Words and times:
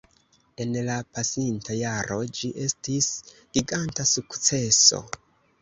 En 0.63 0.71
la 0.87 0.95
pasinta 1.17 1.77
jaro, 1.81 2.17
ĝi 2.39 2.51
estis 2.69 3.13
giganta 3.59 4.11
sukceso 4.17 5.05